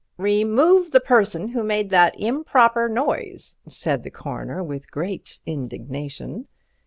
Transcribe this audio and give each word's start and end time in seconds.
"Remove 0.17 0.89
the 0.89 0.99
person 0.99 1.49
who 1.49 1.61
made 1.63 1.91
that 1.91 2.19
improper 2.19 2.89
noise," 2.89 3.57
said 3.67 4.01
the 4.01 4.09
Coroner, 4.09 4.63
with 4.63 4.89
great 4.89 5.39
indignation. 5.45 6.47